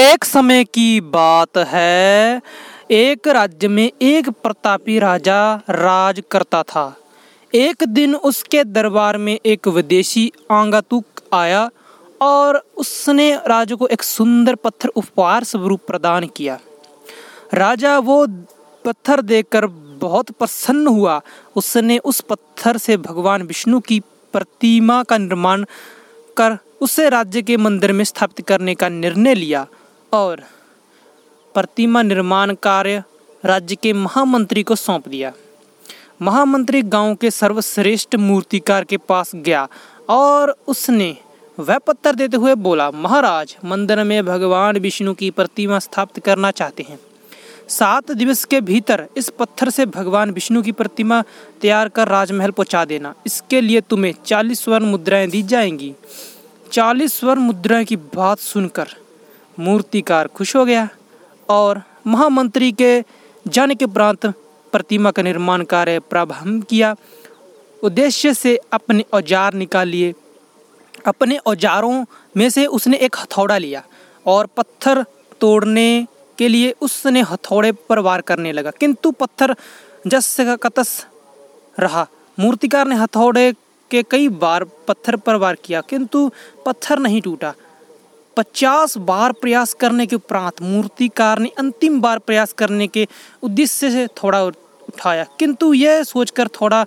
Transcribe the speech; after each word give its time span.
एक 0.00 0.24
समय 0.24 0.64
की 0.64 1.00
बात 1.00 1.58
है। 1.58 2.40
एक 2.90 3.28
राज्य 3.28 3.68
में 3.68 3.90
एक 4.02 4.28
प्रतापी 4.28 4.98
राजा 4.98 5.40
राज 5.70 6.22
करता 6.30 6.62
था। 6.62 6.84
एक 7.54 7.84
दिन 7.88 8.14
उसके 8.14 8.64
दरबार 8.64 9.18
में 9.18 9.38
एक 9.46 9.68
विदेशी 9.68 10.32
आंगातुक 10.50 11.04
आया 11.32 11.70
और 12.22 12.62
उसने 12.76 13.34
राजा 13.46 13.74
को 13.74 13.86
एक 13.86 14.02
सुंदर 14.02 14.54
पत्थर 14.54 14.88
उपहार 14.88 15.44
स्वरूप 15.44 15.80
प्रदान 15.86 16.26
किया। 16.26 16.58
राजा 17.54 17.98
वो 17.98 18.26
पत्थर 18.84 19.22
देखकर 19.22 19.66
बहुत 20.00 20.30
प्रसन्न 20.30 20.86
हुआ। 20.86 21.20
उसने 21.56 21.98
उस 21.98 22.20
पत्थर 22.20 22.76
से 22.76 22.96
भगवान 22.96 23.42
विष्णु 23.42 23.80
की 23.80 24.00
प्रतिमा 24.32 25.02
का 25.02 25.18
निर्माण 25.18 25.64
कर 26.36 26.58
उसे 26.80 27.08
राज्य 27.08 27.42
के 27.42 27.56
मंदिर 27.56 27.92
में 27.92 28.04
स्थापित 28.04 28.46
करने 28.46 28.74
का 28.74 28.88
निर्णय 28.88 29.34
लिया। 29.34 29.66
और 30.12 30.42
प्रतिमा 31.54 32.02
निर्माण 32.02 32.54
कार्य 32.54 33.02
राज्य 33.44 33.76
के 33.76 33.92
महामंत्री 33.92 34.62
को 34.62 34.74
सौंप 34.74 35.08
दिया। 35.08 35.32
महामंत्री 36.22 36.82
गाँव 36.82 37.14
के 37.14 37.30
सर्वश्रेष्ठ 37.30 38.16
मूर्तिकार 38.16 38.84
के 38.84 38.96
पास 38.96 39.34
गया 39.34 39.68
और 40.08 40.56
उसने 40.66 41.16
वह 41.58 41.78
पत्थर 41.78 42.14
देते 42.14 42.36
हुए 42.36 42.54
बोला, 42.54 42.90
महाराज, 42.90 43.56
मंदिर 43.64 44.04
में 44.04 44.26
भगवान 44.26 44.76
विष्णु 44.76 45.14
की 45.14 45.30
प्रतिमा 45.30 45.78
स्थापित 45.78 46.24
करना 46.24 46.50
चाहते 46.50 46.82
हैं। 46.82 46.98
सात 47.68 48.10
दिवस 48.10 48.44
के 48.44 48.60
भीतर 48.60 49.06
इस 49.16 49.28
पत्थर 49.28 49.70
से 49.70 49.86
भगवान 49.86 50.30
विष्णु 50.30 50.62
की 50.62 50.72
प्रतिमा 50.72 51.22
तैयार 51.60 51.88
कर 51.88 52.08
राजमहल 52.08 52.50
पहुँचा 52.50 52.84
देना। 52.84 53.14
इसके 53.26 53.60
लिए 53.60 53.80
तुम्हें 53.80 54.14
चालीस 54.26 54.64
स्वर्ण 54.64 54.84
मुद्राएँ 54.84 55.28
दी 55.28 55.42
जाएँगी। 55.42 55.94
चालीस 56.72 57.20
स्वर्ण 57.20 57.40
मुद्राएँ 57.40 57.84
की 57.84 57.96
बात 57.96 58.38
सुनकर 58.38 58.88
मूर्तिकार 59.58 60.28
खुश 60.28 60.54
हो 60.56 60.64
गया 60.64 60.88
और 61.48 61.82
महामंत्री 62.06 62.70
के 62.72 62.92
जाने 63.46 63.74
के 63.74 63.84
उपरांत 63.84 64.26
प्रतिमा 64.72 65.10
का 65.10 65.22
निर्माण 65.22 65.64
कार्य 65.64 65.98
प्रारंभ 66.00 66.64
किया। 66.64 66.94
उद्देश्य 67.82 68.34
से 68.34 68.56
अपने 68.72 69.04
औज़ार 69.12 69.54
निकाल 69.54 69.88
लिए 69.88 70.14
अपने 71.06 71.36
औजारों 71.46 72.04
में 72.36 72.48
से 72.50 72.66
उसने 72.68 72.96
एक 72.98 73.16
हथौड़ा 73.16 73.58
लिया 73.58 73.82
और 74.26 74.46
पत्थर 74.56 75.04
तोड़ने 75.40 76.06
के 76.38 76.48
लिए 76.48 76.74
उसने 76.80 77.20
हथौड़े 77.22 77.72
पर 77.88 77.98
वार 77.98 78.20
करने 78.20 78.52
लगा। 78.52 78.70
किंतु 78.70 79.10
पत्थर 79.12 79.54
जस 80.06 80.36
का 80.40 80.56
कतस 80.58 81.04
रहा। 81.78 82.06
मूर्तिकार 82.38 82.86
ने 82.86 82.96
हथौड़े 82.96 83.52
के 83.90 84.02
कई 84.02 84.28
बार 84.30 84.64
पत्थर 84.88 85.16
पर 85.16 85.34
वार 85.36 85.56
किया, 85.64 85.80
किंतु 85.80 86.30
पत्थर 86.66 86.98
नहीं 86.98 87.20
टूटा। 87.22 87.52
पचास 88.40 88.96
बार 88.98 89.32
प्रयास 89.32 89.72
करने 89.74 90.06
के 90.06 90.16
उपरांत 90.16 90.60
मूर्तिकार 90.62 91.38
ने 91.38 91.48
अंतिम 91.58 92.00
बार 92.00 92.18
प्रयास 92.18 92.52
करने 92.52 92.86
के 92.86 93.06
उद्देश्य 93.42 93.90
से 93.90 94.06
थोड़ा 94.22 94.42
उठाया। 94.44 95.24
किंतु 95.38 95.72
यह 95.74 96.02
सोचकर 96.02 96.48
थोड़ा 96.48 96.82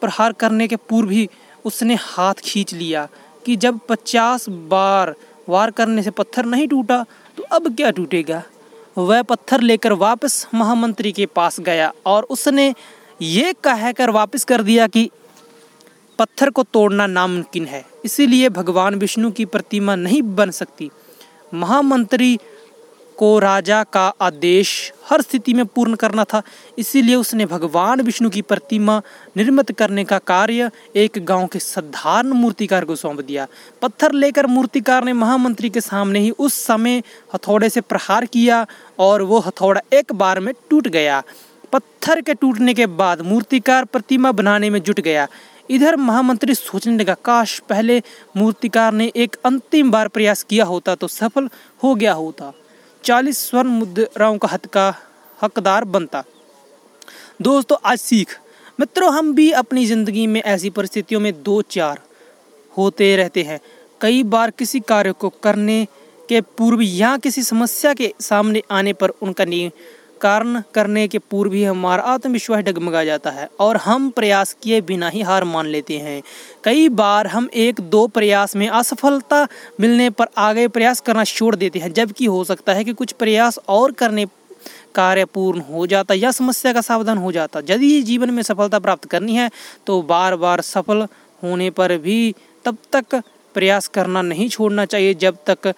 प्रहार 0.00 0.32
करने 0.32 0.66
के 0.68 0.76
पूर्व 0.76 1.10
ही 1.10 1.28
उसने 1.64 1.94
हाथ 2.00 2.34
खींच 2.34 2.74
लिया 2.74 3.08
कि 3.46 3.56
जब 3.56 3.78
पचास 3.88 4.48
बार 4.48 5.14
वार 5.48 5.70
करने 5.70 6.02
से 6.02 6.10
पत्थर 6.10 6.44
नहीं 6.44 6.68
टूटा 6.68 7.04
तो 7.36 7.42
अब 7.42 7.74
क्या 7.76 7.90
टूटेगा? 7.90 8.42
वह 8.98 9.22
पत्थर 9.22 9.60
लेकर 9.60 9.92
वापस 9.92 10.46
महामंत्री 10.54 11.12
के 11.12 11.26
पास 11.26 11.60
गया 11.60 11.92
और 12.06 12.26
उसने 12.30 12.74
ये 13.22 13.52
कहकर 13.64 14.10
वापस 14.10 14.44
कर 14.44 14.62
दिया 14.62 14.86
कि 14.86 15.10
पत्थर 16.18 16.50
को 16.50 16.62
तोड़ना 16.62 17.06
नामुमकिन 17.06 17.66
है। 17.66 17.84
इसीलिए 18.04 18.48
भगवान 18.48 18.94
विष्णु 18.94 19.30
की 19.30 19.44
प्रतिमा 19.44 19.94
नहीं 19.96 20.22
बन 20.22 20.50
सकती। 20.50 20.90
महामंत्री 21.54 22.38
को 23.18 23.38
राजा 23.38 23.82
का 23.82 24.08
आदेश 24.20 24.92
हर 25.10 25.22
स्थिति 25.22 25.54
में 25.54 25.66
पूर्ण 25.66 25.94
करना 25.94 26.24
था। 26.24 26.42
इसीलिए 26.78 27.14
उसने 27.14 27.46
भगवान 27.46 28.00
विष्णु 28.00 28.30
की 28.30 28.42
प्रतिमा 28.42 29.02
निर्मित 29.36 29.72
करने 29.72 30.04
का 30.04 30.18
कार्य 30.18 30.70
एक 30.96 31.18
गाँव 31.18 31.46
के 31.46 31.58
साधारण 31.58 32.28
मूर्तिकार 32.28 32.84
को 32.84 32.96
सौंप 32.96 33.20
दिया। 33.20 33.46
पत्थर 33.82 34.12
लेकर 34.12 34.46
मूर्तिकार 34.46 35.04
ने 35.04 35.12
महामंत्री 35.12 35.70
के 35.70 35.80
सामने 35.80 36.18
ही 36.18 36.30
उस 36.30 36.54
समय 36.54 37.02
हथौड़े 37.34 37.68
से 37.68 37.80
प्रहार 37.80 38.26
किया 38.26 38.66
और 38.98 39.22
वो 39.22 39.38
हथौड़ा 39.38 39.80
एक 39.92 40.12
बार 40.12 40.40
में 40.40 40.54
टूट 40.70 40.88
गया। 40.88 41.22
पत्थर 41.72 42.20
के 42.20 42.34
टूटने 42.34 42.74
के 42.74 42.86
बाद 42.86 43.20
मूर्तिकार 43.20 43.84
प्रतिमा 43.84 44.32
बनाने 44.32 44.70
में 44.70 44.82
जुट 44.82 45.00
गया। 45.00 45.28
इधर 45.70 45.96
महामंत्री 45.96 46.54
सोचने 46.54 46.96
लगा, 46.96 47.14
काश 47.14 47.58
पहले 47.68 48.00
मूर्तिकार 48.36 48.92
ने 48.92 49.10
एक 49.16 49.36
अंतिम 49.44 49.90
बार 49.90 50.08
प्रयास 50.08 50.42
किया 50.42 50.64
होता 50.64 50.94
तो 50.94 51.08
सफल 51.08 51.48
हो 51.82 51.94
गया 51.94 52.12
होता। 52.12 52.52
चालीस 53.04 53.38
स्वर्ण 53.40 53.68
मुद्राओं 53.68 54.38
का 54.38 54.48
हक 54.48 54.66
का 54.66 54.94
हकदार 55.38 55.84
बनता। 55.86 56.22
दोस्तों, 57.42 57.76
आज 57.84 57.98
सीख। 57.98 58.38
मित्रों, 58.78 59.12
हम 59.12 59.32
भी 59.34 59.50
अपनी 59.52 59.84
ज़िंदगी 59.86 60.26
में 60.26 60.40
ऐसी 60.42 60.70
परिस्थितियों 60.70 61.20
में 61.20 61.32
दो 61.42 61.60
चार 61.62 62.00
होते 62.72 63.14
रहते 63.16 63.42
हैं। 63.42 63.60
कई 64.00 64.22
बार 64.24 64.50
किसी 64.50 64.80
कार्य 64.80 65.12
को 65.12 65.28
करने 65.42 65.84
के 66.28 66.40
पूर्व 66.40 66.80
या 66.82 67.16
किसी 67.16 67.42
समस्या 67.42 67.92
के 67.94 68.12
सामने 68.20 68.62
आने 68.70 68.92
पर 68.92 69.08
उनका 69.22 69.44
कारण 70.20 70.60
करने 70.74 71.06
के 71.08 71.18
पूर्व 71.20 71.52
ही 71.52 71.62
हमारा 71.64 72.02
आत्मविश्वास 72.04 72.64
डगमगा 72.64 73.04
जाता 73.04 73.30
है 73.30 73.48
और 73.60 73.76
हम 73.76 74.08
प्रयास 74.10 74.56
किए 74.62 74.80
बिना 74.80 75.08
ही 75.08 75.20
हार 75.22 75.44
मान 75.44 75.66
लेते 75.66 75.98
हैं। 75.98 76.22
कई 76.64 76.88
बार 76.90 77.26
हम 77.26 77.48
एक 77.56 77.80
दो 77.80 78.06
प्रयास 78.08 78.56
में 78.56 78.66
असफलता 78.68 79.46
मिलने 79.80 80.08
पर 80.10 80.26
आगे 80.38 80.66
प्रयास 80.68 81.00
करना 81.00 81.24
छोड़ 81.26 81.54
देते 81.56 81.78
हैं, 81.78 81.92
जबकि 81.92 82.24
हो 82.26 82.42
सकता 82.44 82.72
है 82.72 82.84
कि 82.84 82.92
कुछ 82.92 83.12
प्रयास 83.14 83.58
और 83.68 83.92
करने 83.92 84.26
कार्य 84.94 85.24
पूर्ण 85.24 85.60
हो 85.62 85.86
जाता 85.86 86.14
या 86.14 86.30
समस्या 86.32 86.72
का 86.72 86.80
सावधान 86.80 87.18
हो 87.18 87.32
जाता। 87.32 87.60
यदि 87.70 88.00
जीवन 88.02 88.30
में 88.30 88.42
सफलता 88.42 88.78
प्राप्त 88.78 89.04
करनी 89.04 89.34
है 89.34 89.50
तो 89.86 90.00
बार 90.04 90.36
बार 90.36 90.60
सफल 90.62 91.06
होने 91.42 91.70
पर 91.70 91.96
भी 91.98 92.34
तब 92.64 92.76
तक 92.92 93.22
प्रयास 93.54 93.88
करना 93.88 94.22
नहीं 94.22 94.48
छोड़ना 94.48 94.84
चाहिए, 94.84 95.14
जब 95.14 95.36
तक 95.46 95.72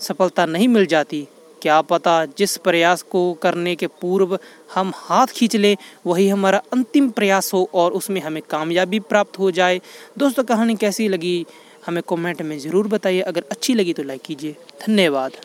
सफलता 0.00 0.46
नहीं 0.46 0.68
मिल 0.68 0.86
जाती। 0.86 1.26
क्या 1.62 1.80
पता 1.80 2.24
जिस 2.38 2.56
प्रयास 2.56 3.02
को 3.02 3.32
करने 3.34 3.74
के 3.76 3.86
पूर्व 4.00 4.38
हम 4.74 4.92
हाथ 4.94 5.26
खींच 5.26 5.56
लें, 5.56 5.76
वही 6.06 6.28
हमारा 6.28 6.62
अंतिम 6.72 7.10
प्रयास 7.10 7.52
हो 7.54 7.68
और 7.74 7.92
उसमें 7.92 8.20
हमें 8.20 8.42
कामयाबी 8.50 9.00
प्राप्त 9.00 9.38
हो 9.38 9.50
जाए। 9.50 9.80
दोस्तों, 10.18 10.44
कहानी 10.44 10.74
कैसी 10.76 11.08
लगी? 11.08 11.44
हमें 11.86 12.02
कमेंट 12.08 12.42
में 12.42 12.58
ज़रूर 12.58 12.88
बताइए। 12.88 13.20
अगर 13.20 13.44
अच्छी 13.50 13.74
लगी 13.74 13.92
तो 13.92 14.02
लाइक 14.02 14.22
कीजिए। 14.22 14.56
धन्यवाद। 14.86 15.36